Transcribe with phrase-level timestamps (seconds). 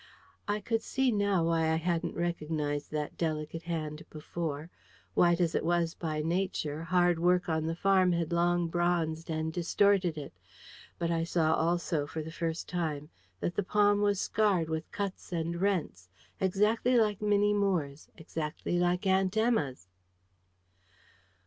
[0.47, 4.71] I could see now why I hadn't recognised that delicate hand before:
[5.13, 9.53] white as it was by nature, hard work on the farm had long bronzed and
[9.53, 10.33] distorted it.
[10.97, 13.11] But I saw also, for the first time,
[13.41, 16.09] that the palm was scarred with cuts and rents
[16.39, 19.87] exactly like Minnie Moore's, exactly like Aunt Emma's.